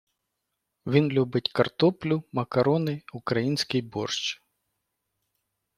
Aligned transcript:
Він 0.85 1.09
любить 1.09 1.51
картоплю, 1.51 2.23
макарони, 2.31 3.01
український 3.13 3.81
борщ. 3.81 4.43